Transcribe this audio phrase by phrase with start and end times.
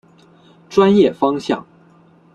[0.67, 1.63] 专业方向。